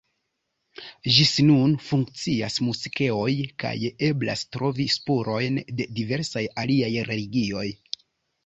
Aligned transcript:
Ĝis 1.17 1.33
nun 1.49 1.75
funkcias 1.87 2.57
moskeoj 2.69 3.35
kaj 3.65 3.75
eblas 4.09 4.45
trovi 4.57 4.89
spurojn 4.97 5.63
de 5.81 5.89
diversaj 6.01 6.45
aliaj 6.65 6.93
religioj. 7.13 7.69